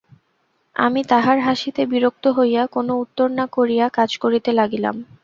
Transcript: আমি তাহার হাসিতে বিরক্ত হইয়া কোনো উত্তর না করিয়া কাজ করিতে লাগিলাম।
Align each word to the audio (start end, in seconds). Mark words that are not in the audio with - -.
আমি 0.75 1.01
তাহার 1.09 1.37
হাসিতে 1.39 1.81
বিরক্ত 1.91 2.25
হইয়া 2.37 2.63
কোনো 2.67 2.93
উত্তর 3.03 3.27
না 3.31 3.45
করিয়া 3.55 3.85
কাজ 3.97 4.11
করিতে 4.23 4.49
লাগিলাম। 4.59 4.95